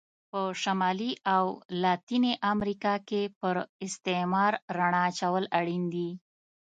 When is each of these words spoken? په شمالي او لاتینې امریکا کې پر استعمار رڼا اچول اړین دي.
په 0.31 0.41
شمالي 0.61 1.11
او 1.35 1.45
لاتینې 1.83 2.33
امریکا 2.53 2.93
کې 3.07 3.21
پر 3.39 3.55
استعمار 3.85 4.53
رڼا 4.77 5.03
اچول 5.11 5.43
اړین 5.59 5.83
دي. 5.93 6.09